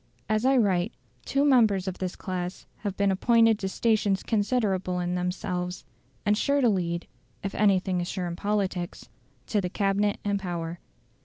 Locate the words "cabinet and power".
9.69-10.79